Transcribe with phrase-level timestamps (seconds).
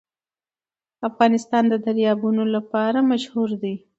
[1.09, 3.75] افغانستان د دریابونه لپاره مشهور دی.